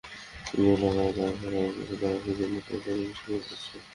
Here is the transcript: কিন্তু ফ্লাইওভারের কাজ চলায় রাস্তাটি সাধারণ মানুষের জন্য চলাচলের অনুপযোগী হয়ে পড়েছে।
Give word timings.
কিন্তু 0.47 0.71
ফ্লাইওভারের 0.71 1.13
কাজ 1.17 1.33
চলায় 1.41 1.67
রাস্তাটি 1.67 1.89
সাধারণ 1.89 2.17
মানুষের 2.17 2.37
জন্য 2.39 2.55
চলাচলের 2.61 2.99
অনুপযোগী 2.99 3.23
হয়ে 3.23 3.41
পড়েছে। 3.41 3.77